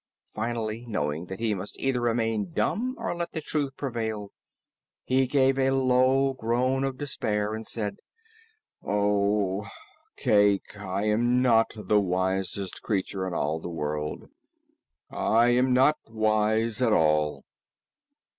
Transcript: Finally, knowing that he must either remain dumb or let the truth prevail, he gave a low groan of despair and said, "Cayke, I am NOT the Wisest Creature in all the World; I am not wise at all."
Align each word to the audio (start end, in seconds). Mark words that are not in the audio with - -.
Finally, 0.33 0.83
knowing 0.87 1.27
that 1.27 1.39
he 1.39 1.53
must 1.53 1.77
either 1.79 2.01
remain 2.01 2.51
dumb 2.53 2.95
or 2.97 3.15
let 3.15 3.33
the 3.33 3.39
truth 3.39 3.77
prevail, 3.77 4.31
he 5.03 5.27
gave 5.27 5.59
a 5.59 5.69
low 5.69 6.33
groan 6.33 6.83
of 6.83 6.97
despair 6.97 7.53
and 7.53 7.67
said, 7.67 7.97
"Cayke, 8.83 10.75
I 10.75 11.03
am 11.03 11.43
NOT 11.43 11.73
the 11.85 11.99
Wisest 11.99 12.81
Creature 12.81 13.27
in 13.27 13.35
all 13.35 13.59
the 13.59 13.69
World; 13.69 14.27
I 15.11 15.49
am 15.49 15.71
not 15.71 15.97
wise 16.09 16.81
at 16.81 16.93
all." 16.93 17.45